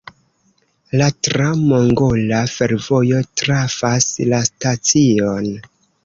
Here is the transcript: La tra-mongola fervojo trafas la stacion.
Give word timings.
La 0.99 1.09
tra-mongola 1.25 2.39
fervojo 2.53 3.19
trafas 3.41 4.07
la 4.31 4.39
stacion. 4.49 5.51